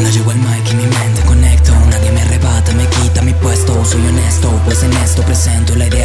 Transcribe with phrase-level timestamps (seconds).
[0.00, 3.84] Cuando llego al mic y mi mente conecto Nadie me arrebata, me quita mi puesto.
[3.84, 5.99] Soy honesto, pues en esto presento La idea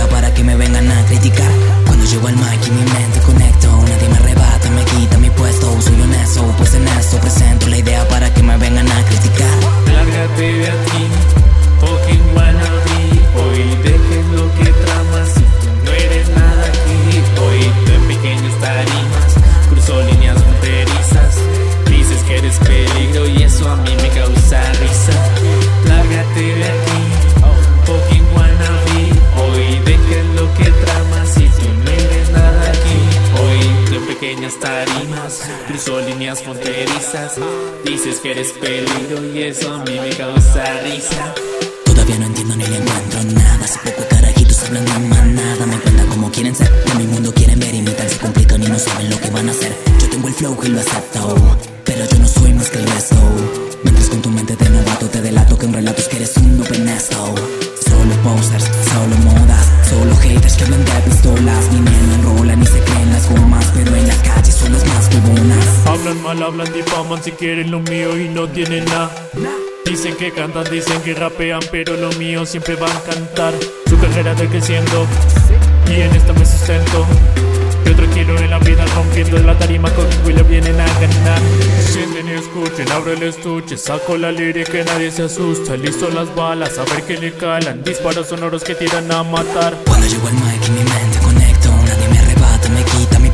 [34.25, 37.39] pequeñas tarimas Cruzo líneas fronterizas.
[37.86, 41.34] Dices que eres peligro y eso a mí me causa risa.
[41.86, 42.80] Todavía no entiendo ni le
[66.36, 69.11] mal, hablan, difaman si quieren lo mío y no tienen nada.
[69.86, 73.53] Dicen que cantan, dicen que rapean, pero lo mío siempre van a cantar.
[73.88, 77.06] Su carrera está y en esta me sustento.
[77.86, 81.39] Yo tranquilo en la vida rompiendo la tarima conmigo y le vienen a ganar.
[81.80, 85.78] Sienten y escuchen, abro el estuche, saco la lírica que nadie se asusta.
[85.78, 87.83] Listo las balas, a ver qué le calan.
[87.83, 89.78] Disparos sonoros que tiran a matar.
[89.86, 91.25] Cuando llego al mic y mi mente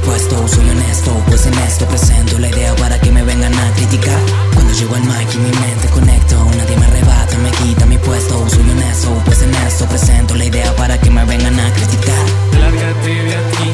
[0.02, 4.20] puesto Soy honesto, pues en esto presento La idea para que me vengan a criticar.
[4.54, 8.50] Cuando llego al mic y mi mente conecto Nadie me arrebata, me quita mi puesto
[8.50, 12.26] Soy honesto, pues en esto presento La idea para que me vengan a criticar.
[12.60, 13.74] Lárgate de aquí,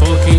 [0.00, 0.33] fucking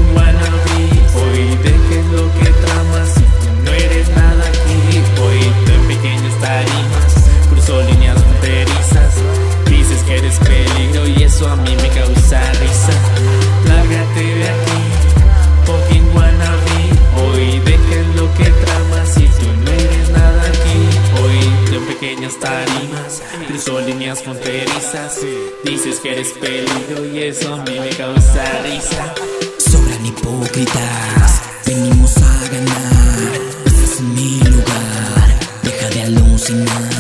[22.33, 25.19] tarimas Cruzo líneas fronterizas
[25.63, 29.13] Dices que eres peligro y eso a mí me causa risa.
[29.59, 33.29] Sobran hipócritas Venimos a ganar
[33.65, 36.93] Este es mi lugar Deja de alucinar.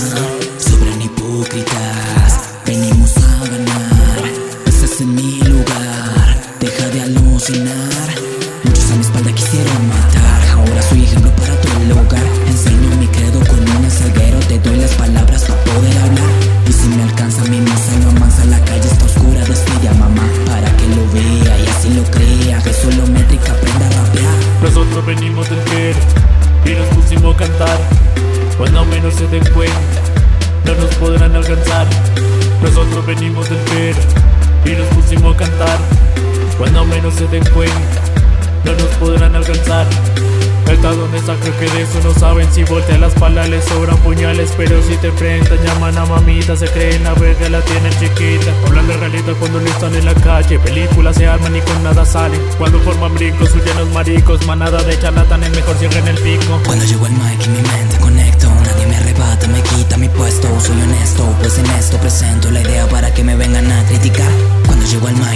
[0.59, 4.23] Sobran hipócritas Venimos a ganar
[4.67, 8.09] Este es mi lugar Deja de alucinar.
[8.63, 11.24] Muchos a mi espalda quisieron matar Ahora soy ejemplo
[28.57, 29.77] Cuando menos se den cuenta,
[30.65, 31.87] no nos podrán alcanzar.
[32.61, 33.95] Nosotros venimos del querer
[34.65, 35.77] y nos pusimos a cantar.
[36.57, 38.01] Cuando menos se den cuenta,
[38.63, 39.85] no nos podrán alcanzar.
[40.71, 42.51] Está donde está, creo que de eso no saben.
[42.51, 44.51] Si voltean las palas les sobran puñales.
[44.57, 46.55] Pero si te enfrentan, llaman a mamita.
[46.55, 48.51] Se creen la verga, la tienen chiquita.
[48.65, 50.57] Hablan de realidad cuando no están en la calle.
[50.59, 52.41] Películas se arman y con nada salen.
[52.57, 54.45] Cuando forman brincos, huyen los maricos.
[54.47, 56.59] Manada de charlatanes, mejor cierren el pico.
[56.65, 57.84] Cuando llego al mic y mi mente
[60.15, 63.35] me quita mi puesto Soy honesto, pues en esto presento La idea para que me
[63.35, 64.31] vengan a criticar.
[64.65, 65.34] Cuando llego al mic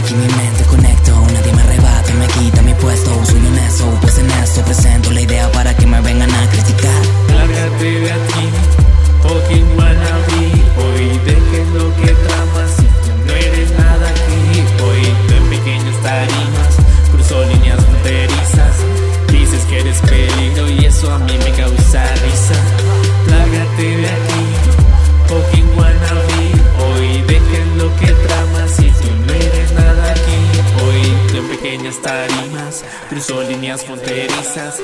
[33.78, 34.78] fronterizas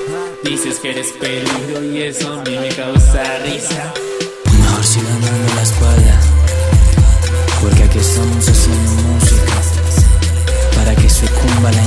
[0.44, 3.92] Dices que eres peligro y eso a mí me causa risa.
[4.58, 6.20] Mejor sigan dando la espalda
[7.60, 9.52] Porque aquí estamos haciendo música
[10.76, 11.85] Para que sucumba la